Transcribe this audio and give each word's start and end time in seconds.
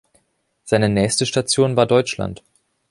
Seine 0.63 0.89
nächste 0.89 1.27
Station 1.27 1.75
war 1.75 1.85
Deutschland. 1.85 2.41